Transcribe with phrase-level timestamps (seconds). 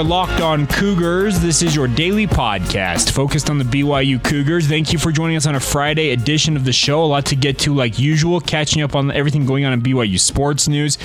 [0.00, 1.40] Are Locked On Cougars.
[1.40, 4.66] This is your daily podcast focused on the BYU Cougars.
[4.66, 7.04] Thank you for joining us on a Friday edition of the show.
[7.04, 10.18] A lot to get to, like usual, catching up on everything going on in BYU
[10.18, 10.96] sports news.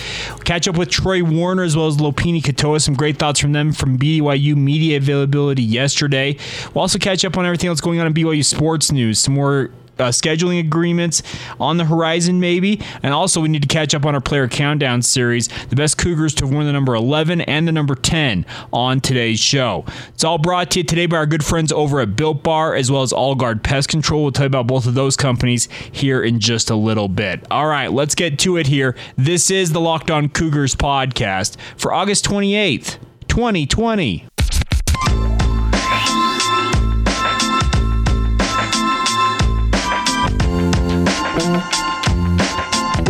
[0.45, 2.81] Catch up with Troy Warner as well as Lopini Katoa.
[2.81, 6.37] Some great thoughts from them from BYU media availability yesterday.
[6.73, 9.19] We'll also catch up on everything else going on in BYU sports news.
[9.19, 11.23] Some more uh, scheduling agreements
[11.59, 12.81] on the horizon, maybe.
[13.03, 15.47] And also, we need to catch up on our player countdown series.
[15.69, 19.85] The best Cougars to worn the number 11 and the number 10 on today's show.
[20.13, 22.91] It's all brought to you today by our good friends over at Built Bar, as
[22.91, 24.23] well as All Guard Pest Control.
[24.23, 27.45] We'll tell you about both of those companies here in just a little bit.
[27.51, 28.95] All right, let's get to it here.
[29.17, 34.27] This is the Locked On Cougars podcast for August 28th, 2020.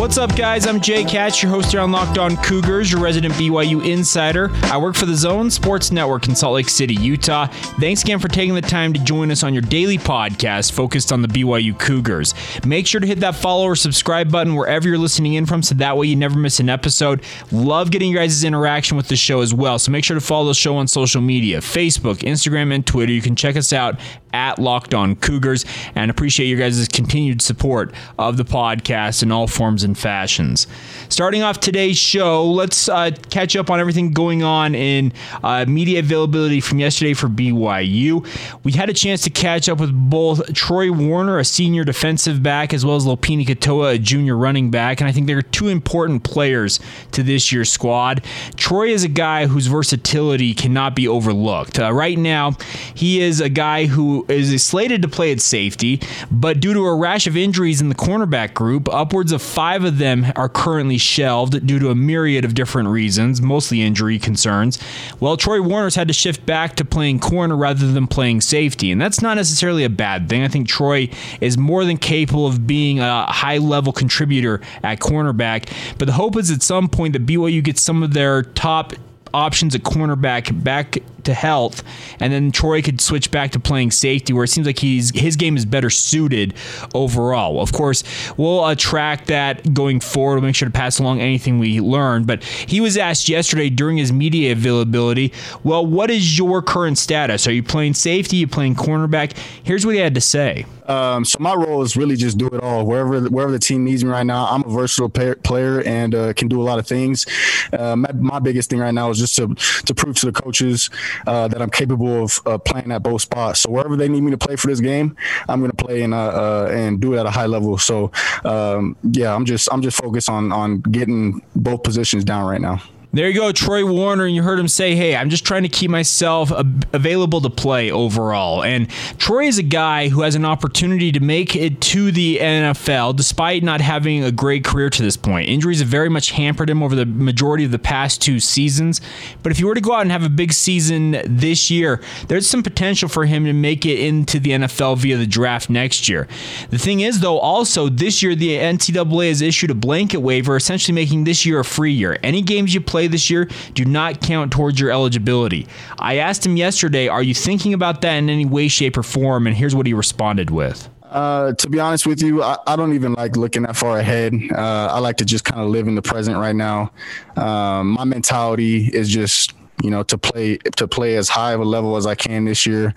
[0.06, 0.68] What's up, guys?
[0.68, 4.52] I'm Jake Hatch, your host here on Locked On Cougars, your resident BYU insider.
[4.66, 7.48] I work for the Zone Sports Network in Salt Lake City, Utah.
[7.80, 11.24] Thanks again for taking the time to join us on your daily podcast focused on
[11.24, 12.36] the BYU Cougars.
[12.64, 15.74] Make sure to hit that follow or subscribe button wherever you're listening in from so
[15.74, 17.24] that way you never miss an episode.
[17.52, 20.50] Love getting your guys' interaction with the show as well, so make sure to follow
[20.50, 23.12] the show on social media Facebook, Instagram, and Twitter.
[23.12, 24.00] You can check us out
[24.36, 29.48] at Locked On Cougars and appreciate your guys' continued support of the podcast in all
[29.48, 30.68] forms and fashions.
[31.10, 36.00] Starting off today's show, let's uh, catch up on everything going on in uh, media
[36.00, 38.26] availability from yesterday for BYU.
[38.64, 42.74] We had a chance to catch up with both Troy Warner, a senior defensive back,
[42.74, 46.24] as well as Lopini Katoa, a junior running back, and I think they're two important
[46.24, 46.80] players
[47.12, 48.24] to this year's squad.
[48.58, 51.80] Troy is a guy whose versatility cannot be overlooked.
[51.80, 52.52] Uh, right now,
[52.94, 56.96] he is a guy who is slated to play at safety, but due to a
[56.96, 61.66] rash of injuries in the cornerback group, upwards of five of them are currently shelved
[61.66, 64.80] due to a myriad of different reasons, mostly injury concerns.
[65.20, 69.02] Well, Troy Warner's had to shift back to playing corner rather than playing safety, and
[69.02, 70.44] that's not necessarily a bad thing.
[70.44, 71.10] I think Troy
[71.42, 76.38] is more than capable of being a high level contributor at cornerback, but the hope
[76.38, 78.94] is at some point that BYU gets some of their top
[79.34, 81.84] options at cornerback back to health,
[82.20, 85.36] and then Troy could switch back to playing safety, where it seems like he's his
[85.36, 86.54] game is better suited
[86.94, 87.62] overall.
[87.62, 88.04] Of course,
[88.38, 90.36] we'll uh, track that going forward.
[90.36, 92.24] We'll make sure to pass along anything we learn.
[92.24, 97.48] But he was asked yesterday during his media availability, "Well, what is your current status?
[97.48, 98.38] Are you playing safety?
[98.38, 100.66] Are you playing cornerback?" Here's what he had to say.
[100.88, 102.86] Um, so my role is really just do it all.
[102.86, 106.48] Wherever wherever the team needs me right now, I'm a versatile player and uh, can
[106.48, 107.26] do a lot of things.
[107.74, 109.56] Uh, my, my, biggest thing right now is just to
[109.86, 110.90] to prove to the coaches
[111.28, 113.62] uh, that I'm capable of uh, playing at both spots.
[113.62, 115.16] So wherever they need me to play for this game,
[115.48, 117.78] I'm going to play and uh, uh, and do it at a high level.
[117.78, 118.12] So
[118.44, 122.82] um, yeah, I'm just I'm just focused on on getting both positions down right now.
[123.16, 125.70] There you go, Troy Warner, and you heard him say, "Hey, I'm just trying to
[125.70, 126.52] keep myself
[126.92, 131.56] available to play overall." And Troy is a guy who has an opportunity to make
[131.56, 135.48] it to the NFL despite not having a great career to this point.
[135.48, 139.00] Injuries have very much hampered him over the majority of the past two seasons.
[139.44, 142.50] But if you were to go out and have a big season this year, there's
[142.50, 146.28] some potential for him to make it into the NFL via the draft next year.
[146.70, 150.94] The thing is, though, also this year the NCAA has issued a blanket waiver, essentially
[150.94, 152.18] making this year a free year.
[152.22, 155.68] Any games you play play this year do not count towards your eligibility.
[156.00, 159.48] I asked him yesterday, Are you thinking about that in any way, shape, or form?
[159.48, 160.90] And here's what he responded with.
[161.04, 164.34] Uh, to be honest with you, I, I, don't even like looking that far ahead.
[164.52, 166.92] Uh, I like to just kind of live in the present right now.
[167.38, 171.64] Um, my mentality is just you know to play to play as high of a
[171.64, 172.94] level as I can this year.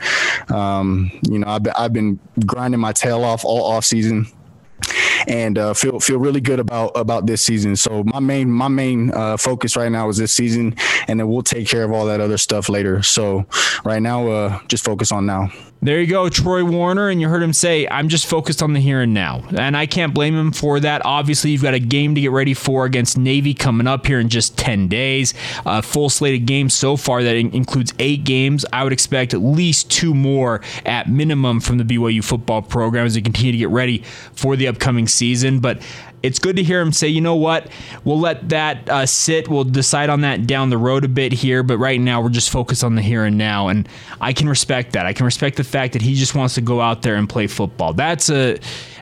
[0.48, 4.26] Um, you know, I've been, I've been grinding my tail off all off season
[5.26, 7.76] and uh, feel feel really good about about this season.
[7.76, 10.76] So my main my main uh, focus right now is this season,
[11.06, 13.02] and then we'll take care of all that other stuff later.
[13.02, 13.46] So
[13.84, 15.50] right now, uh, just focus on now.
[15.80, 18.80] There you go, Troy Warner, and you heard him say, I'm just focused on the
[18.80, 19.44] here and now.
[19.56, 21.02] And I can't blame him for that.
[21.04, 24.28] Obviously, you've got a game to get ready for against Navy coming up here in
[24.28, 25.34] just 10 days.
[25.64, 28.66] A full slate of games so far that includes eight games.
[28.72, 33.14] I would expect at least two more at minimum from the BYU football program as
[33.14, 34.02] they continue to get ready
[34.32, 35.60] for the upcoming season.
[35.60, 35.80] But
[36.22, 37.68] it's good to hear him say, you know what,
[38.04, 39.48] we'll let that uh, sit.
[39.48, 42.50] We'll decide on that down the road a bit here, but right now we're just
[42.50, 43.68] focused on the here and now.
[43.68, 43.88] And
[44.20, 45.06] I can respect that.
[45.06, 47.46] I can respect the fact that he just wants to go out there and play
[47.46, 47.92] football.
[47.92, 48.58] That's a,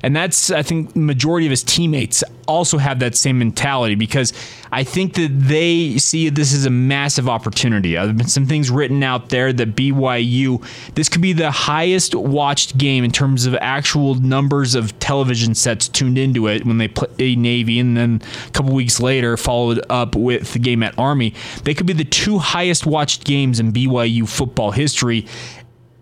[0.07, 4.33] and that's I think majority of his teammates also have that same mentality because
[4.71, 7.95] I think that they see this as a massive opportunity.
[7.95, 10.65] There have been some things written out there that BYU,
[10.95, 15.89] this could be the highest watched game in terms of actual numbers of television sets
[15.89, 20.15] tuned into it when they play Navy, and then a couple weeks later followed up
[20.15, 21.35] with the game at Army.
[21.65, 25.27] They could be the two highest watched games in BYU football history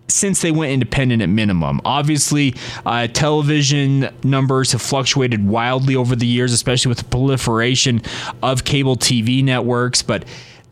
[0.07, 1.81] since they went independent at minimum.
[1.83, 2.53] Obviously,
[2.85, 8.01] uh, television numbers have fluctuated wildly over the years, especially with the proliferation
[8.43, 10.25] of cable TV networks, but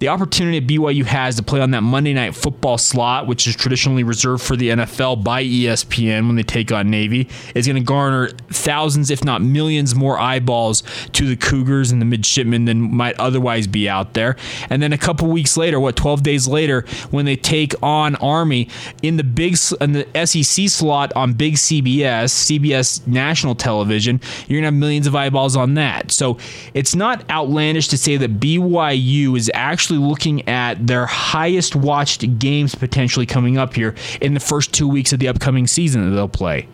[0.03, 4.03] the opportunity BYU has to play on that Monday night football slot, which is traditionally
[4.03, 8.27] reserved for the NFL by ESPN when they take on Navy, is going to garner
[8.49, 10.83] thousands, if not millions, more eyeballs
[11.13, 14.35] to the Cougars and the midshipmen than might otherwise be out there.
[14.69, 18.67] And then a couple weeks later, what 12 days later, when they take on Army
[19.03, 24.63] in the big in the SEC slot on Big CBS, CBS national television, you're going
[24.63, 26.11] to have millions of eyeballs on that.
[26.11, 26.37] So
[26.73, 32.39] it's not outlandish to say that BYU is actually actually looking at their highest watched
[32.39, 36.15] games potentially coming up here in the first two weeks of the upcoming season that
[36.15, 36.67] they'll play.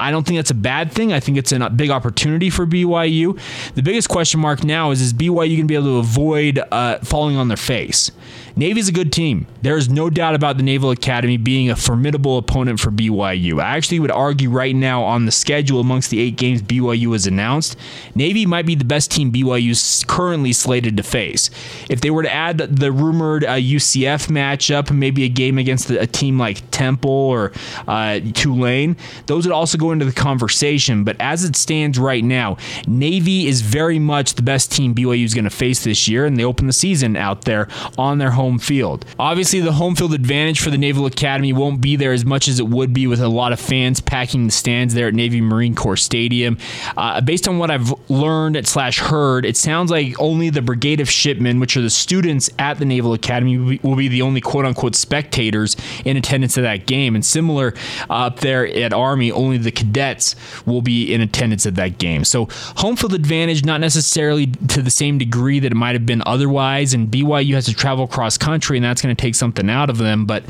[0.00, 1.12] I don't think that's a bad thing.
[1.12, 3.38] I think it's a big opportunity for BYU.
[3.74, 6.98] The biggest question mark now is is BYU going to be able to avoid uh,
[7.00, 8.10] falling on their face?
[8.56, 9.46] Navy's a good team.
[9.62, 13.60] There is no doubt about the Naval Academy being a formidable opponent for BYU.
[13.60, 17.26] I actually would argue right now on the schedule amongst the eight games BYU has
[17.26, 17.76] announced,
[18.14, 21.50] Navy might be the best team BYU is currently slated to face.
[21.88, 26.06] If they were to add the rumored uh, UCF matchup, maybe a game against a
[26.06, 27.52] team like Temple or
[27.86, 31.04] uh, Tulane, those would also go into the conversation.
[31.04, 32.56] But as it stands right now,
[32.86, 36.38] Navy is very much the best team BYU is going to face this year, and
[36.38, 39.04] they open the season out there on their home field.
[39.18, 42.58] Obviously, the home field advantage for the Naval Academy won't be there as much as
[42.58, 45.74] it would be with a lot of fans packing the stands there at Navy Marine
[45.74, 46.56] Corps Stadium.
[46.96, 51.10] Uh, based on what I've learned slash heard, it sounds like only the Brigade of
[51.10, 54.94] Shipmen, which are the students at the Naval Academy, will be the only quote unquote
[54.94, 57.14] spectators in attendance at that game.
[57.14, 57.74] And similar
[58.08, 60.36] uh, up there at Army, only the cadets
[60.66, 62.24] will be in attendance at that game.
[62.24, 66.22] So home field advantage, not necessarily to the same degree that it might have been
[66.26, 66.94] otherwise.
[66.94, 69.98] And BYU has to travel cross country, and that's going to take something out of
[69.98, 70.26] them.
[70.26, 70.44] But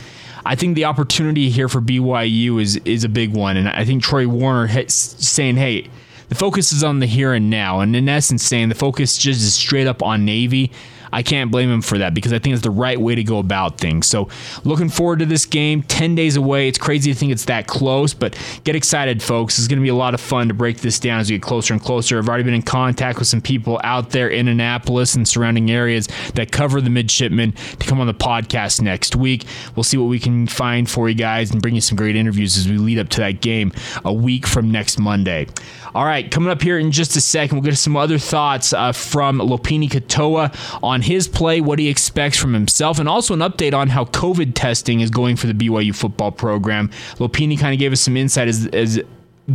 [0.44, 4.02] I think the opportunity here for BYU is is a big one, and I think
[4.02, 5.88] Troy Warner saying, "Hey."
[6.28, 9.40] The focus is on the here and now, and in essence, saying the focus just
[9.40, 10.70] is straight up on Navy.
[11.12, 13.38] I can't blame him for that because I think it's the right way to go
[13.38, 14.06] about things.
[14.06, 14.28] So,
[14.64, 15.82] looking forward to this game.
[15.82, 16.68] 10 days away.
[16.68, 19.58] It's crazy to think it's that close, but get excited, folks.
[19.58, 21.42] It's going to be a lot of fun to break this down as we get
[21.42, 22.18] closer and closer.
[22.18, 26.08] I've already been in contact with some people out there in Annapolis and surrounding areas
[26.34, 29.44] that cover the midshipmen to come on the podcast next week.
[29.76, 32.56] We'll see what we can find for you guys and bring you some great interviews
[32.56, 33.72] as we lead up to that game
[34.04, 35.46] a week from next Monday.
[35.94, 38.92] All right, coming up here in just a second, we'll get some other thoughts uh,
[38.92, 40.54] from Lopini Katoa
[40.84, 44.05] on on his play, what he expects from himself, and also an update on how
[44.05, 46.91] COVID testing is going for the BYU football program.
[47.17, 49.00] Lopini kind of gave us some insight as, as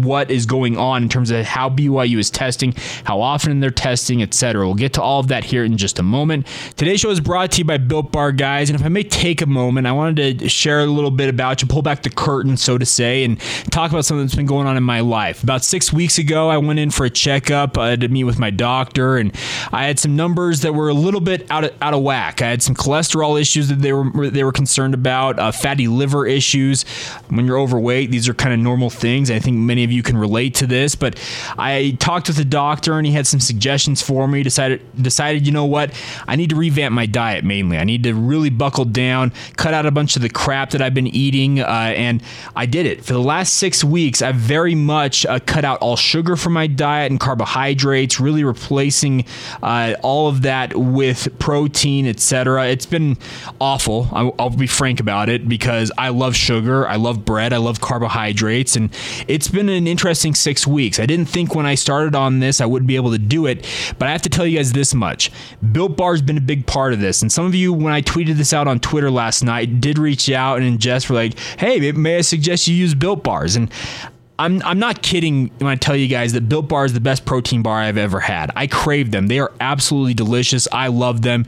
[0.04, 4.22] what is going on in terms of how BYU is testing, how often they're testing,
[4.22, 4.66] etc.
[4.66, 6.48] We'll get to all of that here in just a moment.
[6.76, 8.70] Today's show is brought to you by Built Bar, guys.
[8.70, 11.62] And if I may take a moment, I wanted to share a little bit about
[11.62, 13.40] you, pull back the curtain, so to say, and
[13.72, 15.44] talk about something that's been going on in my life.
[15.44, 18.50] About six weeks ago, I went in for a checkup uh, to meet with my
[18.50, 19.36] doctor, and
[19.72, 22.42] I had some numbers that were a little bit out of, out of whack.
[22.42, 26.26] I had some cholesterol issues that they were they were concerned about, uh, fatty liver
[26.26, 26.84] issues.
[27.30, 29.32] When you're overweight, these are kind of normal things.
[29.32, 31.20] I think many of you can relate to this, but
[31.58, 34.44] I talked with the doctor and he had some suggestions for me.
[34.44, 35.94] Decided decided, you know what?
[36.28, 37.78] I need to revamp my diet mainly.
[37.78, 40.94] I need to really buckle down, cut out a bunch of the crap that I've
[40.94, 42.22] been eating, uh, and
[42.56, 43.06] I did it.
[43.06, 46.68] For the last six weeks, I've very much uh, cut out all sugar from my
[46.68, 49.26] diet and carbohydrates, really replacing
[49.62, 52.68] uh, all of that with protein, etc.
[52.68, 53.18] It's been
[53.60, 54.08] awful.
[54.12, 57.82] I'll, I'll be frank about it because I love sugar, I love bread, I love
[57.82, 58.90] carbohydrates, and
[59.28, 61.00] it's been an interesting six weeks.
[61.00, 63.68] I didn't think when I started on this I would be able to do it,
[64.00, 65.32] but I have to tell you guys this much.
[65.72, 67.22] Built Bar's been a big part of this.
[67.22, 70.30] And some of you, when I tweeted this out on Twitter last night, did reach
[70.32, 73.56] out and in jest were like, hey, may I suggest you use Built Bars?
[73.56, 73.72] And
[74.38, 77.26] I'm I'm not kidding when I tell you guys that Built Bar is the best
[77.26, 78.52] protein bar I've ever had.
[78.56, 79.28] I crave them.
[79.28, 80.68] They are absolutely delicious.
[80.72, 81.46] I love them,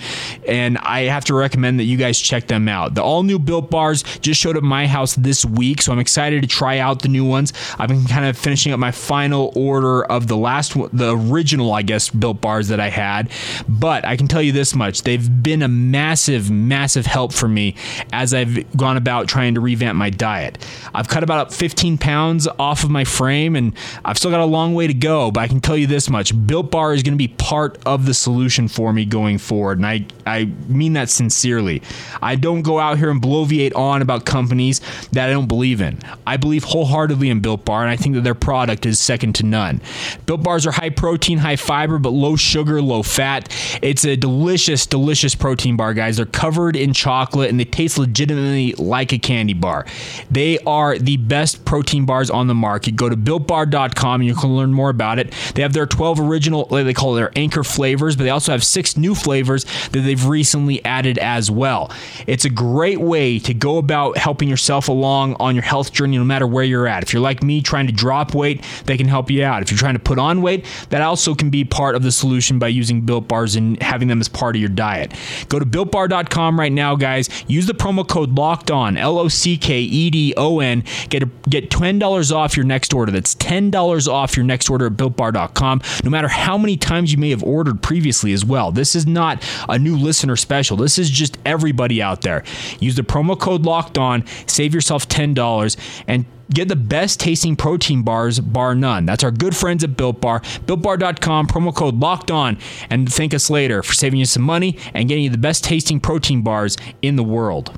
[0.48, 2.96] and I have to recommend that you guys check them out.
[2.96, 6.42] The all new Built Bars just showed up my house this week, so I'm excited
[6.44, 7.52] to try out the new ones.
[7.78, 11.82] I've been kind of finishing up my final order of the last the original, I
[11.82, 13.30] guess, Built Bars that I had.
[13.68, 17.76] But I can tell you this much: they've been a massive, massive help for me
[18.14, 20.66] as I've gone about trying to revamp my diet.
[20.94, 23.74] I've cut about 15 pounds off off of my frame, and
[24.06, 25.32] I've still got a long way to go.
[25.32, 28.06] But I can tell you this much: Built Bar is going to be part of
[28.06, 31.82] the solution for me going forward, and I I mean that sincerely.
[32.22, 34.82] I don't go out here and bloviate on about companies
[35.12, 35.98] that I don't believe in.
[36.28, 39.46] I believe wholeheartedly in Built Bar, and I think that their product is second to
[39.46, 39.82] none.
[40.26, 43.50] Built Bars are high protein, high fiber, but low sugar, low fat.
[43.82, 46.18] It's a delicious, delicious protein bar, guys.
[46.18, 49.86] They're covered in chocolate and they taste legitimately like a candy bar.
[50.30, 52.98] They are the best protein bars on the market market.
[52.98, 55.34] Go to builtbar.com and you can learn more about it.
[55.56, 58.62] They have their 12 original, they call it their anchor flavors, but they also have
[58.62, 61.90] six new flavors that they've recently added as well.
[62.28, 66.26] It's a great way to go about helping yourself along on your health journey, no
[66.26, 67.04] matter where you're at.
[67.04, 69.62] If you're like me trying to drop weight, they can help you out.
[69.62, 72.60] If you're trying to put on weight, that also can be part of the solution
[72.60, 75.14] by using built bars and having them as part of your diet.
[75.48, 77.30] Go to builtbar.com right now, guys.
[77.48, 80.84] Use the promo code locked on, L O C K E D O N.
[81.08, 83.12] Get, get $10 off your next order.
[83.12, 87.30] That's $10 off your next order at builtbar.com, no matter how many times you may
[87.30, 88.72] have ordered previously as well.
[88.72, 90.76] This is not a new listener special.
[90.76, 92.44] This is just everybody out there.
[92.80, 98.04] Use the promo code locked on, save yourself $10, and Get the best tasting protein
[98.04, 99.06] bars, bar none.
[99.06, 100.40] That's our good friends at Built Bar.
[100.40, 102.58] BuiltBar.com, promo code locked on,
[102.90, 106.00] and thank us later for saving you some money and getting you the best tasting
[106.00, 107.78] protein bars in the world.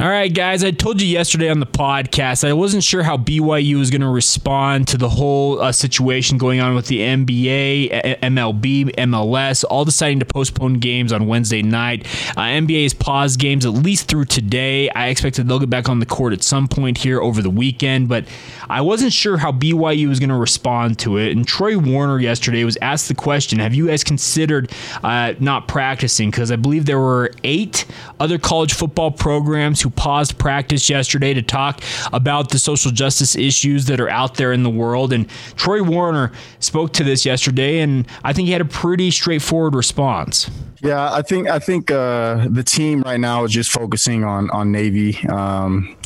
[0.00, 0.62] All right, guys.
[0.62, 4.08] I told you yesterday on the podcast I wasn't sure how BYU was going to
[4.08, 10.20] respond to the whole uh, situation going on with the NBA, MLB, MLS, all deciding
[10.20, 12.06] to postpone games on Wednesday night.
[12.36, 14.88] Uh, NBA has paused games at least through today.
[14.90, 17.50] I expect that they'll get back on the court at some point here over the
[17.50, 18.24] weekend, but
[18.70, 21.36] I wasn't sure how BYU was going to respond to it.
[21.36, 24.70] And Troy Warner yesterday was asked the question Have you guys considered
[25.02, 26.30] uh, not practicing?
[26.30, 27.84] Because I believe there were eight
[28.20, 33.36] other college football programs who who paused practice yesterday to talk about the social justice
[33.36, 35.12] issues that are out there in the world.
[35.12, 39.74] And Troy Warner spoke to this yesterday, and I think he had a pretty straightforward
[39.74, 40.50] response.
[40.80, 44.70] Yeah, I think I think uh, the team right now is just focusing on on
[44.70, 45.18] Navy.
[45.28, 45.96] Um,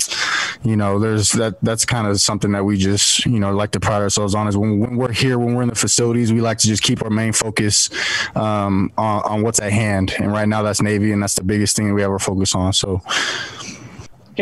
[0.64, 3.80] you know, there's that that's kind of something that we just you know like to
[3.80, 6.58] pride ourselves on is when, when, we're here, when we're in the facilities, we like
[6.58, 7.90] to just keep our main focus
[8.34, 10.14] um, on, on what's at hand.
[10.18, 12.72] And right now, that's Navy, and that's the biggest thing we ever focus on.
[12.72, 13.02] So.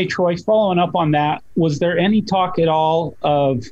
[0.01, 3.67] Hey Troy, following up on that, was there any talk at all of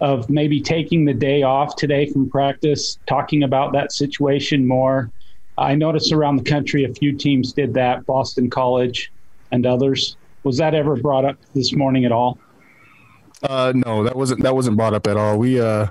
[0.00, 5.12] of maybe taking the day off today from practice, talking about that situation more?
[5.56, 9.12] I noticed around the country a few teams did that, Boston College
[9.52, 10.16] and others.
[10.42, 12.40] Was that ever brought up this morning at all?
[13.44, 15.38] Uh, no, that wasn't that wasn't brought up at all.
[15.38, 15.86] We uh,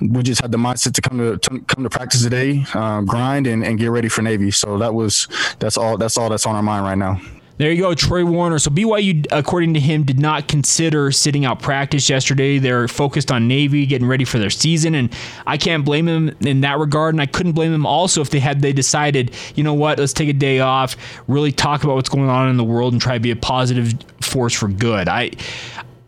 [0.00, 3.48] we just had the mindset to come to, to come to practice today, uh, grind
[3.48, 4.52] and, and get ready for Navy.
[4.52, 5.26] So that was
[5.58, 7.20] that's all that's all that's on our mind right now.
[7.58, 8.60] There you go, Troy Warner.
[8.60, 12.58] So BYU, according to him, did not consider sitting out practice yesterday.
[12.58, 15.12] They're focused on Navy, getting ready for their season, and
[15.44, 17.14] I can't blame them in that regard.
[17.16, 20.12] And I couldn't blame them also if they had they decided, you know what, let's
[20.12, 20.96] take a day off,
[21.26, 23.92] really talk about what's going on in the world, and try to be a positive
[24.20, 25.08] force for good.
[25.08, 25.32] I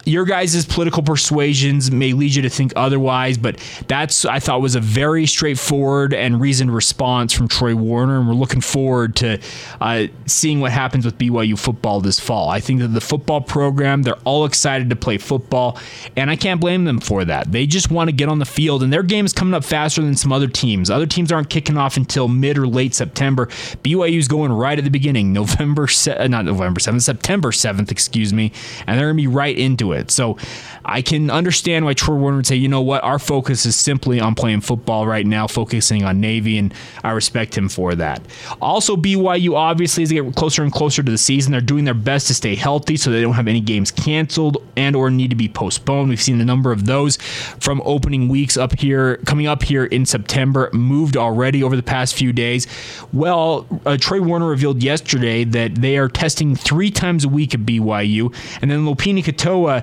[0.04, 4.74] your guys' political persuasions may lead you to think otherwise, but that's I thought was
[4.74, 9.38] a very straightforward and reasoned response from Troy Warner, and we're looking forward to
[9.80, 12.48] uh, seeing what happens with BYU football this fall.
[12.48, 15.78] I think that the football program they're all excited to play football,
[16.16, 17.52] and I can't blame them for that.
[17.52, 20.00] They just want to get on the field, and their game is coming up faster
[20.02, 20.90] than some other teams.
[20.90, 23.46] Other teams aren't kicking off until mid or late September.
[23.46, 28.32] BYU's going right at the beginning, November se- uh, not November seventh, September seventh, excuse
[28.32, 28.52] me,
[28.86, 30.10] and they're gonna be right into it it.
[30.10, 30.36] So
[30.84, 34.20] I can understand why Troy Warner would say, you know what, our focus is simply
[34.20, 36.72] on playing football right now, focusing on Navy, and
[37.04, 38.22] I respect him for that.
[38.60, 41.94] Also, BYU obviously as they get closer and closer to the season, they're doing their
[41.94, 45.36] best to stay healthy so they don't have any games canceled and or need to
[45.36, 46.08] be postponed.
[46.08, 47.16] We've seen a number of those
[47.60, 52.14] from opening weeks up here, coming up here in September, moved already over the past
[52.14, 52.66] few days.
[53.12, 57.60] Well, uh, Troy Warner revealed yesterday that they are testing three times a week at
[57.60, 59.79] BYU, and then Lopini Katoa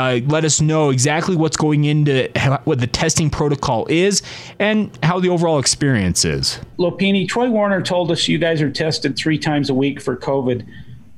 [0.00, 4.22] uh, let us know exactly what's going into how, what the testing protocol is
[4.58, 6.58] and how the overall experience is.
[6.78, 10.66] Lopini, Troy Warner told us you guys are tested three times a week for COVID.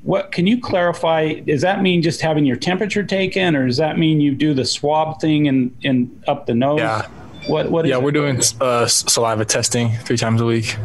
[0.03, 1.35] What can you clarify?
[1.35, 4.65] Does that mean just having your temperature taken, or does that mean you do the
[4.65, 6.81] swab thing and, and up the nose?
[6.81, 7.07] Yeah.
[7.47, 7.71] What?
[7.71, 7.87] What?
[7.87, 10.77] yeah, we're doing uh, saliva testing three times a week.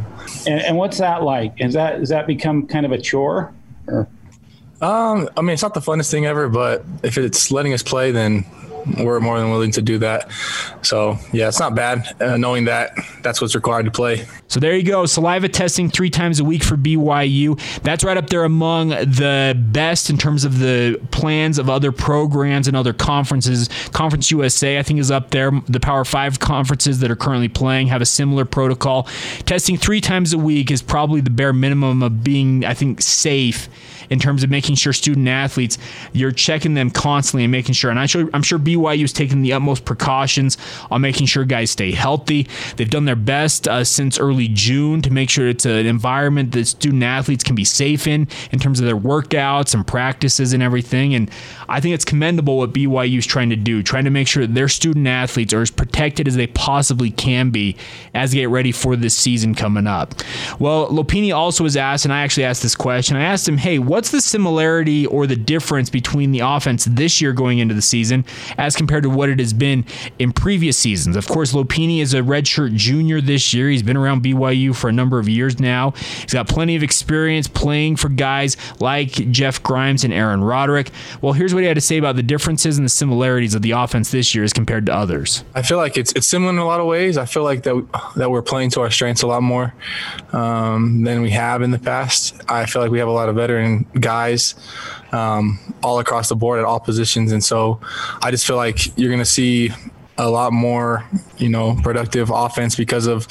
[0.46, 1.53] And, and what's that like?
[1.58, 3.53] Is that has that become kind of a chore?
[3.88, 4.08] Or?
[4.81, 8.12] Um, I mean, it's not the funnest thing ever, but if it's letting us play,
[8.12, 8.46] then
[9.00, 10.32] we're more than willing to do that.
[10.82, 12.91] So yeah, it's not bad uh, knowing that
[13.22, 14.25] that's what's required to play.
[14.48, 17.60] So there you go, saliva testing three times a week for BYU.
[17.82, 22.67] That's right up there among the best in terms of the plans of other programs
[22.67, 23.70] and other conferences.
[23.91, 25.51] Conference USA, I think, is up there.
[25.67, 29.03] The Power Five conferences that are currently playing have a similar protocol.
[29.46, 33.70] Testing three times a week is probably the bare minimum of being, I think, safe
[34.10, 35.77] in terms of making sure student athletes
[36.13, 37.89] you're checking them constantly and making sure.
[37.91, 40.57] And I'm sure I'm sure BYU is taking the utmost precautions
[40.91, 42.48] on making sure guys stay healthy.
[42.75, 46.65] They've done their best uh, since early June to make sure it's an environment that
[46.67, 51.15] student athletes can be safe in in terms of their workouts and practices and everything.
[51.15, 51.29] And
[51.69, 54.69] I think it's commendable what BYU is trying to do, trying to make sure their
[54.69, 57.75] student athletes are as protected as they possibly can be
[58.13, 60.13] as they get ready for this season coming up.
[60.60, 63.17] Well, Lopini also was asked, and I actually asked this question.
[63.17, 67.34] I asked him, "Hey, what's the similarity or the difference between the offense this year
[67.34, 68.25] going into the season
[68.57, 69.85] as compared to what it has been
[70.19, 73.69] in previous seasons?" Of course, Lopini is a redshirt junior this year.
[73.69, 75.91] He's been around BYU for a number of years now.
[76.21, 80.91] He's got plenty of experience playing for guys like Jeff Grimes and Aaron Roderick.
[81.21, 83.71] Well, here's what he had to say about the differences and the similarities of the
[83.71, 85.43] offense this year as compared to others.
[85.55, 87.17] I feel like it's it's similar in a lot of ways.
[87.17, 89.73] I feel like that that we're playing to our strengths a lot more
[90.33, 92.41] um, than we have in the past.
[92.49, 94.55] I feel like we have a lot of veteran guys
[95.11, 97.79] um, all across the board at all positions, and so
[98.21, 99.71] I just feel like you're going to see
[100.17, 101.05] a lot more,
[101.37, 103.27] you know, productive offense because of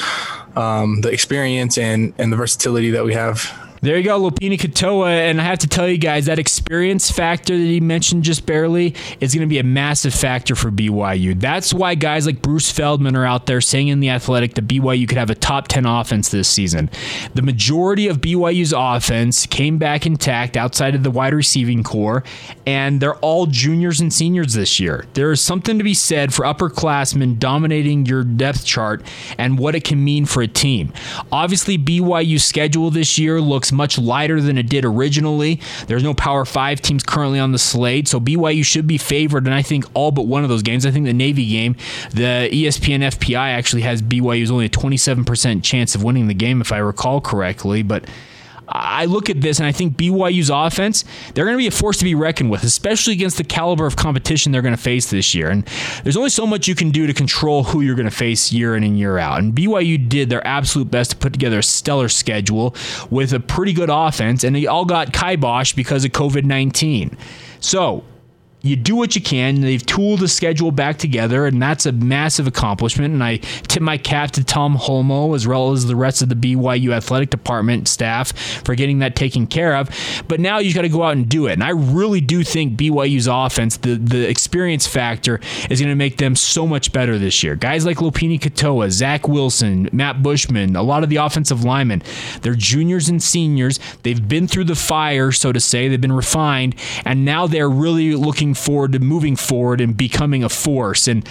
[0.56, 5.30] um, the experience and and the versatility that we have there you go, Lopini Katoa.
[5.30, 8.96] And I have to tell you guys, that experience factor that he mentioned just barely
[9.20, 11.38] is going to be a massive factor for BYU.
[11.38, 15.08] That's why guys like Bruce Feldman are out there saying in the athletic that BYU
[15.08, 16.90] could have a top 10 offense this season.
[17.34, 22.24] The majority of BYU's offense came back intact outside of the wide receiving corps,
[22.66, 25.06] and they're all juniors and seniors this year.
[25.14, 29.04] There is something to be said for upperclassmen dominating your depth chart
[29.38, 30.92] and what it can mean for a team.
[31.30, 35.60] Obviously, BYU's schedule this year looks much lighter than it did originally.
[35.86, 39.46] There's no Power Five teams currently on the slate, so BYU should be favored.
[39.46, 40.86] And I think all but one of those games.
[40.86, 41.76] I think the Navy game,
[42.10, 46.72] the ESPN FPI actually has BYU's only a 27% chance of winning the game, if
[46.72, 47.82] I recall correctly.
[47.82, 48.04] But
[48.68, 51.98] I look at this and I think BYU's offense, they're going to be a force
[51.98, 55.34] to be reckoned with, especially against the caliber of competition they're going to face this
[55.34, 55.50] year.
[55.50, 55.64] And
[56.02, 58.74] there's only so much you can do to control who you're going to face year
[58.76, 59.38] in and year out.
[59.38, 62.74] And BYU did their absolute best to put together a stellar schedule
[63.10, 67.16] with a pretty good offense, and they all got kiboshed because of COVID 19.
[67.60, 68.04] So,
[68.66, 69.60] you do what you can.
[69.60, 73.12] They've tooled the schedule back together, and that's a massive accomplishment.
[73.14, 76.34] And I tip my cap to Tom Holmoe as well as the rest of the
[76.34, 78.32] BYU athletic department staff
[78.64, 79.90] for getting that taken care of.
[80.28, 81.52] But now you've got to go out and do it.
[81.52, 86.18] And I really do think BYU's offense, the the experience factor, is going to make
[86.18, 87.56] them so much better this year.
[87.56, 92.02] Guys like Lopini Katoa, Zach Wilson, Matt Bushman, a lot of the offensive linemen,
[92.42, 93.78] they're juniors and seniors.
[94.02, 95.88] They've been through the fire, so to say.
[95.88, 96.74] They've been refined,
[97.04, 101.08] and now they're really looking forward to moving forward and becoming a force.
[101.08, 101.28] And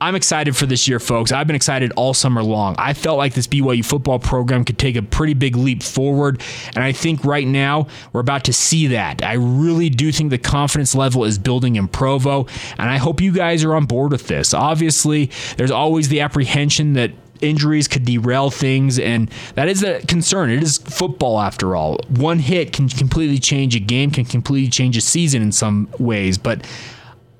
[0.00, 1.32] I'm excited for this year, folks.
[1.32, 2.76] I've been excited all summer long.
[2.78, 6.40] I felt like this BYU football program could take a pretty big leap forward.
[6.74, 9.24] And I think right now we're about to see that.
[9.24, 12.46] I really do think the confidence level is building in Provo.
[12.78, 14.54] And I hope you guys are on board with this.
[14.54, 20.50] Obviously, there's always the apprehension that injuries could derail things, and that is a concern.
[20.50, 21.98] It is football after all.
[22.08, 26.38] One hit can completely change a game, can completely change a season in some ways,
[26.38, 26.66] but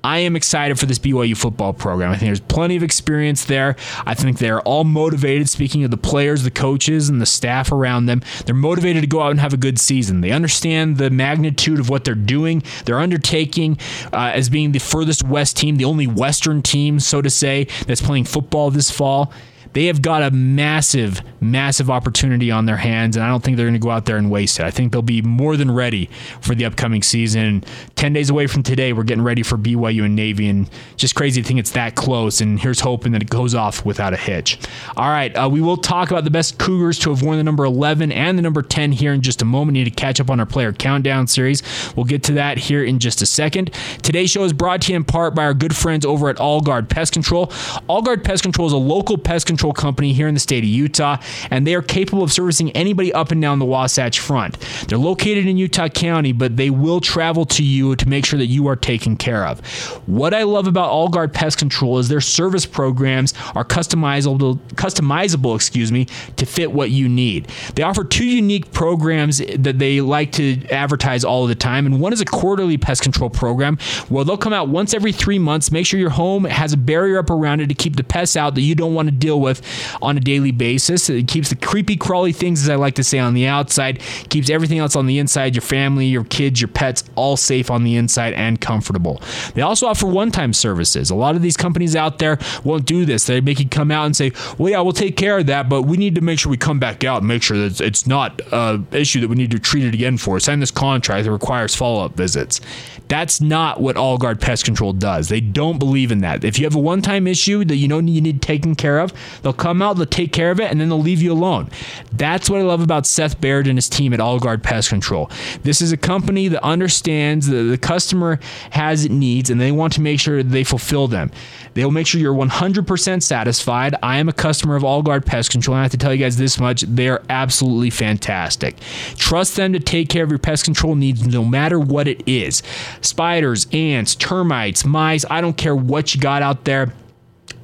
[0.03, 2.11] I am excited for this BYU football program.
[2.11, 3.75] I think there's plenty of experience there.
[4.05, 5.49] I think they're all motivated.
[5.49, 9.21] Speaking of the players, the coaches, and the staff around them, they're motivated to go
[9.21, 10.21] out and have a good season.
[10.21, 12.63] They understand the magnitude of what they're doing.
[12.85, 13.77] They're undertaking
[14.13, 18.01] uh, as being the furthest west team, the only Western team, so to say, that's
[18.01, 19.33] playing football this fall
[19.73, 23.65] they have got a massive, massive opportunity on their hands, and I don't think they're
[23.65, 24.65] going to go out there and waste it.
[24.65, 26.09] I think they'll be more than ready
[26.41, 27.63] for the upcoming season.
[27.95, 31.41] 10 days away from today, we're getting ready for BYU and Navy, and just crazy
[31.41, 34.59] to think it's that close, and here's hoping that it goes off without a hitch.
[34.97, 37.63] All right, uh, we will talk about the best Cougars to have worn the number
[37.63, 39.73] 11 and the number 10 here in just a moment.
[39.73, 41.61] Need to catch up on our player countdown series.
[41.95, 43.71] We'll get to that here in just a second.
[44.01, 46.89] Today's show is brought to you in part by our good friends over at Allguard
[46.89, 47.47] Pest Control.
[47.87, 50.69] Allguard Pest Control is a local pest control control company here in the state of
[50.69, 51.17] Utah,
[51.51, 54.57] and they are capable of servicing anybody up and down the Wasatch Front.
[54.87, 58.45] They're located in Utah County, but they will travel to you to make sure that
[58.45, 59.59] you are taken care of.
[60.07, 65.91] What I love about Allguard Pest Control is their service programs are customizable, customizable, excuse
[65.91, 66.05] me,
[66.37, 67.49] to fit what you need.
[67.75, 72.13] They offer two unique programs that they like to advertise all the time, and one
[72.13, 75.85] is a quarterly pest control program where they'll come out once every three months, make
[75.85, 78.61] sure your home has a barrier up around it to keep the pests out that
[78.61, 81.09] you don't want to deal with with on a daily basis.
[81.09, 84.49] It keeps the creepy, crawly things, as I like to say, on the outside, keeps
[84.49, 87.95] everything else on the inside your family, your kids, your pets, all safe on the
[87.95, 89.21] inside and comfortable.
[89.55, 91.09] They also offer one time services.
[91.09, 93.25] A lot of these companies out there won't do this.
[93.25, 95.83] They make you come out and say, well, yeah, we'll take care of that, but
[95.83, 98.41] we need to make sure we come back out and make sure that it's not
[98.51, 100.39] an issue that we need to treat it again for.
[100.39, 102.61] Sign this contract that requires follow up visits.
[103.09, 105.29] That's not what Allguard Pest Control does.
[105.29, 106.43] They don't believe in that.
[106.43, 109.11] If you have a one time issue that you know you need taken care of,
[109.41, 111.69] they'll come out, they'll take care of it, and then they'll leave you alone.
[112.13, 115.29] That's what I love about Seth Baird and his team at Allguard Pest Control.
[115.63, 120.01] This is a company that understands that the customer has needs and they want to
[120.01, 121.31] make sure they fulfill them.
[121.73, 123.95] They'll make sure you're 100% satisfied.
[124.03, 126.37] I am a customer of Allguard Pest Control, and I have to tell you guys
[126.37, 128.77] this much they are absolutely fantastic.
[129.15, 132.61] Trust them to take care of your pest control needs no matter what it is
[133.01, 135.25] spiders, ants, termites, mice.
[135.29, 136.93] I don't care what you got out there.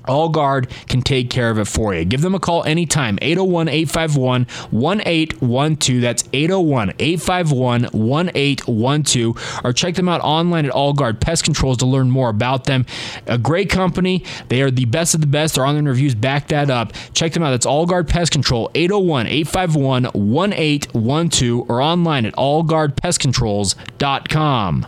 [0.07, 2.05] All Guard can take care of it for you.
[2.05, 3.19] Give them a call anytime.
[3.21, 6.01] 801 851 1812.
[6.01, 9.61] That's 801 851 1812.
[9.63, 12.85] Or check them out online at All Guard Pest Controls to learn more about them.
[13.27, 14.23] A great company.
[14.49, 15.55] They are the best of the best.
[15.55, 16.93] Their online reviews back that up.
[17.13, 17.51] Check them out.
[17.51, 18.69] That's All Guard Pest Control.
[18.75, 24.87] 801 851 1812 or online at allguardpestcontrols.com.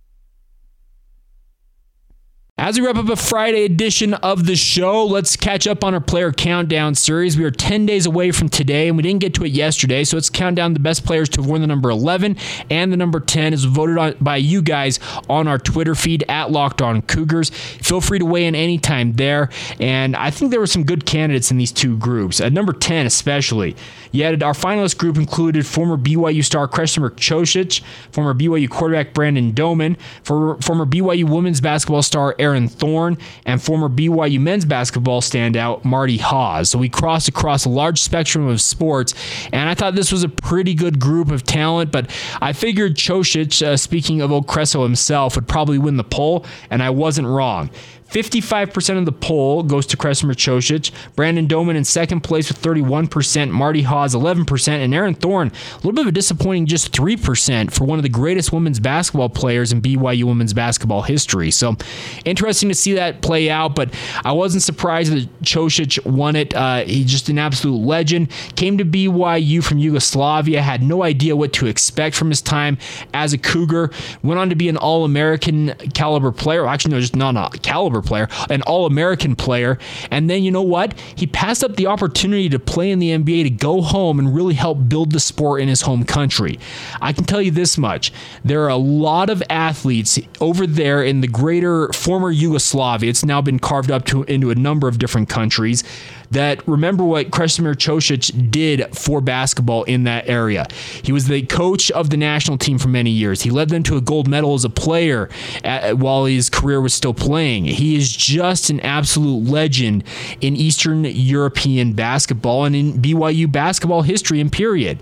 [2.61, 5.99] As we wrap up a Friday edition of the show, let's catch up on our
[5.99, 7.35] player countdown series.
[7.35, 10.15] We are 10 days away from today, and we didn't get to it yesterday, so
[10.15, 12.37] let's count down the best players to have the number 11
[12.69, 16.51] and the number 10 is voted on by you guys on our Twitter feed at
[16.51, 17.49] Locked On Cougars.
[17.49, 21.49] Feel free to weigh in anytime there, and I think there were some good candidates
[21.49, 22.39] in these two groups.
[22.39, 23.75] At number 10, especially,
[24.11, 29.97] yet our finalist group included former BYU star Kresimir Cosic, former BYU quarterback Brandon Doman,
[30.23, 35.83] for, former BYU women's basketball star Erin Erin Thorn, and former BYU men's basketball standout
[35.83, 36.69] Marty Haws.
[36.69, 39.13] So we crossed across a large spectrum of sports,
[39.51, 41.91] and I thought this was a pretty good group of talent.
[41.91, 42.09] But
[42.41, 46.83] I figured Cosic, uh, speaking of Old Creso himself, would probably win the poll, and
[46.83, 47.69] I wasn't wrong.
[48.11, 50.91] 55% of the poll goes to Kresimir Cosic.
[51.15, 53.51] Brandon Doman in second place with 31%.
[53.51, 54.67] Marty Haws 11%.
[54.67, 58.09] And Erin Thorn, a little bit of a disappointing just 3% for one of the
[58.09, 61.51] greatest women's basketball players in BYU women's basketball history.
[61.51, 61.77] So
[62.25, 63.93] interesting to see that play out, but
[64.25, 66.53] I wasn't surprised that Cosic won it.
[66.53, 68.29] Uh, he's just an absolute legend.
[68.57, 72.77] Came to BYU from Yugoslavia, had no idea what to expect from his time
[73.13, 73.91] as a Cougar.
[74.21, 76.67] Went on to be an All American caliber player.
[76.67, 79.77] Actually, no, just not a caliber player, an All American player.
[80.09, 80.97] And then you know what?
[81.15, 84.53] He passed up the opportunity to play in the NBA to go home and really
[84.53, 86.59] help build the sport in his home country.
[87.01, 88.11] I can tell you this much
[88.43, 93.09] there are a lot of athletes over there in the greater former Yugoslavia.
[93.09, 95.83] It's now been carved up to, into a number of different countries
[96.31, 100.65] that remember what Kresimir Cosic did for basketball in that area.
[101.03, 103.41] He was the coach of the national team for many years.
[103.41, 105.29] He led them to a gold medal as a player
[105.63, 107.65] at, while his career was still playing.
[107.65, 110.03] He is just an absolute legend
[110.39, 114.99] in Eastern European basketball and in BYU basketball history and period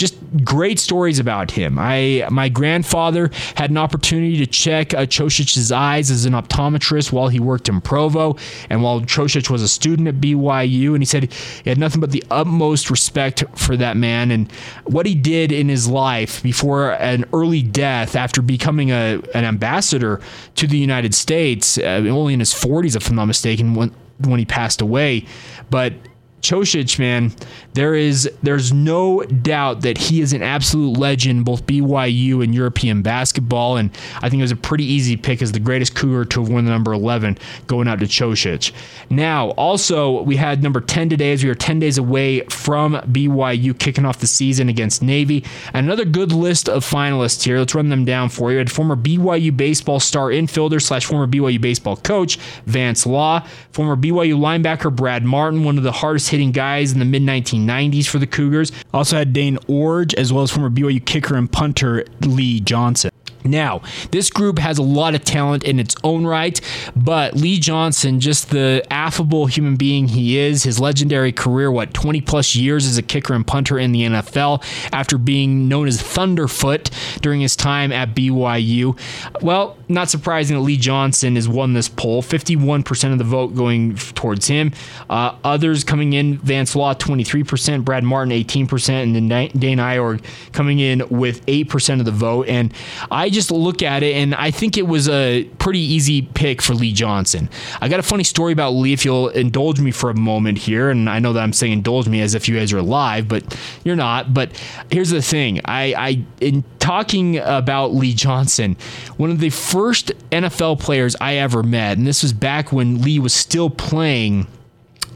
[0.00, 1.78] just great stories about him.
[1.78, 7.28] I my grandfather had an opportunity to check uh, Cosic's eyes as an optometrist while
[7.28, 8.36] he worked in Provo,
[8.70, 11.32] and while Cosic was a student at BYU, and he said
[11.64, 14.50] he had nothing but the utmost respect for that man and
[14.84, 20.20] what he did in his life before an early death after becoming a an ambassador
[20.56, 24.38] to the United States, uh, only in his 40s, if I'm not mistaken, when when
[24.38, 25.24] he passed away.
[25.70, 25.94] But
[26.42, 27.32] Cosic, man,
[27.74, 33.02] there is there's no doubt that he is an absolute legend, both BYU and European
[33.02, 33.76] basketball.
[33.76, 36.48] And I think it was a pretty easy pick as the greatest Cougar to have
[36.48, 38.72] won the number 11, going out to Cosic.
[39.10, 43.78] Now, also we had number 10 today as we are 10 days away from BYU
[43.78, 45.44] kicking off the season against Navy.
[45.74, 47.58] And another good list of finalists here.
[47.58, 48.56] Let's run them down for you.
[48.56, 53.96] We had former BYU baseball star infielder slash former BYU baseball coach Vance Law, former
[53.96, 58.18] BYU linebacker Brad Martin, one of the hardest hitting guys in the mid 1990s for
[58.18, 58.72] the Cougars.
[58.94, 63.10] Also had Dane Iorg, as well as former BYU kicker and punter Lee Johnson.
[63.44, 66.60] Now, this group has a lot of talent in its own right,
[66.94, 72.20] but Lee Johnson, just the affable human being he is, his legendary career, what, 20
[72.20, 76.90] plus years as a kicker and punter in the NFL after being known as Thunderfoot
[77.20, 78.98] during his time at BYU.
[79.40, 83.96] Well, not surprising that Lee Johnson has won this poll, 51% of the vote going
[83.96, 84.72] towards him.
[85.08, 90.22] Uh, others coming in, Vance Law, 23%, Brad Martin, 18%, and then Dane Iorg
[90.52, 92.48] coming in with 8% of the vote.
[92.48, 92.72] And
[93.10, 96.74] I just look at it and I think it was a pretty easy pick for
[96.74, 97.48] Lee Johnson.
[97.80, 100.90] I got a funny story about Lee, if you'll indulge me for a moment here.
[100.90, 103.58] And I know that I'm saying indulge me as if you guys are live, but
[103.84, 104.34] you're not.
[104.34, 104.50] But
[104.90, 108.76] here's the thing I, I in talking about Lee Johnson,
[109.16, 113.18] one of the first NFL players I ever met, and this was back when Lee
[113.18, 114.46] was still playing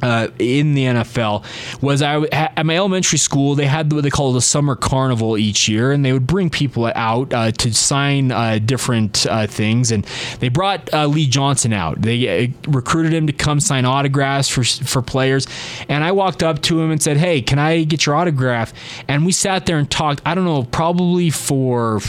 [0.04, 1.44] uh, in the NFL
[1.80, 3.54] was I at my elementary school.
[3.54, 6.92] They had what they call the summer carnival each year, and they would bring people
[6.94, 9.90] out uh, to sign uh, different uh, things.
[9.90, 10.04] And
[10.40, 12.02] they brought uh, Lee Johnson out.
[12.02, 15.46] They uh, recruited him to come sign autographs for for players.
[15.88, 18.74] And I walked up to him and said, "Hey, can I get your autograph?"
[19.08, 20.20] And we sat there and talked.
[20.26, 22.00] I don't know, probably for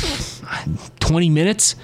[1.00, 1.78] 20 minutes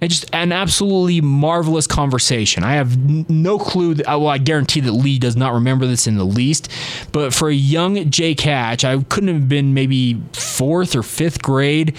[0.00, 2.62] and just an absolutely marvelous conversation.
[2.62, 2.96] I have
[3.28, 3.94] no clue.
[3.94, 6.70] That, well, I guarantee that Lee does not remember this in the least.
[7.12, 11.96] But for a young Jake Hatch, I couldn't have been maybe fourth or fifth grade.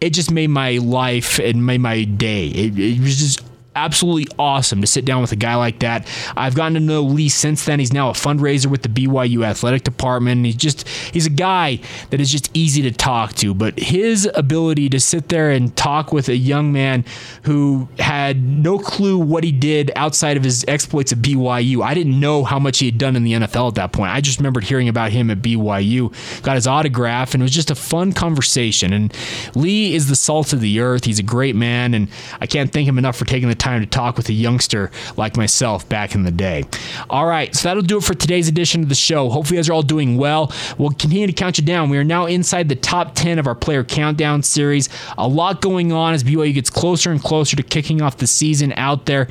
[0.00, 2.48] It just made my life and made my day.
[2.48, 6.08] It, it was just absolutely awesome to sit down with a guy like that.
[6.36, 7.78] I've gotten to know Lee since then.
[7.78, 10.44] He's now a fundraiser with the BYU athletic department.
[10.44, 11.80] He's just he's a guy
[12.10, 16.12] that is just easy to talk to, but his ability to sit there and talk
[16.12, 17.04] with a young man
[17.44, 21.82] who had no clue what he did outside of his exploits at BYU.
[21.82, 24.10] I didn't know how much he had done in the NFL at that point.
[24.10, 27.70] I just remembered hearing about him at BYU, got his autograph, and it was just
[27.70, 28.92] a fun conversation.
[28.92, 29.14] And
[29.54, 31.04] Lee is the salt of the earth.
[31.04, 32.08] He's a great man, and
[32.40, 35.36] I can't thank him enough for taking the time to talk with a youngster like
[35.36, 36.64] myself back in the day.
[37.08, 39.30] All right, so that'll do it for today's edition of the show.
[39.30, 40.52] Hopefully, you guys are all doing well.
[40.78, 41.90] We'll continue to count you down.
[41.90, 44.88] We are now inside the top 10 of our player countdown series.
[45.18, 48.72] A lot going on as BYU gets closer and closer to kicking off the season
[48.76, 49.28] out there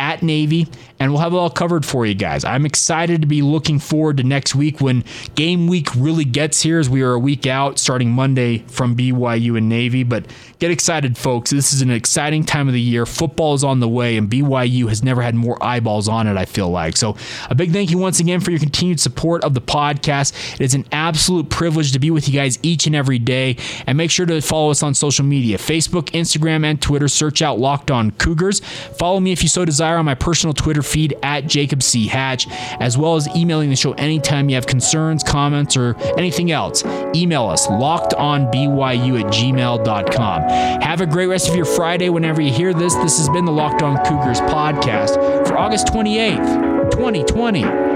[0.00, 2.44] at Navy and we'll have it all covered for you guys.
[2.44, 6.78] I'm excited to be looking forward to next week when game week really gets here
[6.78, 10.02] as we are a week out starting Monday from BYU and Navy.
[10.02, 10.26] But
[10.58, 11.50] get excited, folks.
[11.50, 13.04] This is an exciting time of the year.
[13.04, 16.44] Football is on the way, and BYU has never had more eyeballs on it, I
[16.44, 16.96] feel like.
[16.96, 17.16] So
[17.50, 20.54] a big thank you once again for your continued support of the podcast.
[20.54, 23.56] It is an absolute privilege to be with you guys each and every day.
[23.86, 27.08] And make sure to follow us on social media Facebook, Instagram, and Twitter.
[27.08, 28.60] Search out Locked On Cougars.
[28.60, 32.06] Follow me if you so desire on my personal Twitter feed at Jacob C.
[32.06, 32.46] Hatch,
[32.80, 36.84] as well as emailing the show anytime you have concerns, comments, or anything else.
[37.14, 40.42] Email us lockedonbyu at gmail.com.
[40.82, 42.94] Have a great rest of your Friday whenever you hear this.
[42.96, 45.14] This has been the Locked On Cougars podcast
[45.46, 47.95] for August 28th, 2020.